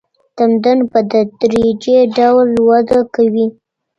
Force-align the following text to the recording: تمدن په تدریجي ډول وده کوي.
تمدن 0.37 0.79
په 0.91 0.99
تدریجي 1.11 1.97
ډول 2.17 2.49
وده 2.69 2.99
کوي. 3.13 3.47